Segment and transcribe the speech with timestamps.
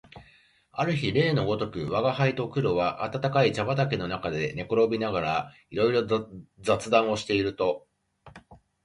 [0.71, 6.27] ある日例のごとく吾輩と黒は暖かい茶畠の中で寝転びながらいろいろ
[6.59, 7.85] 雑談をしていると、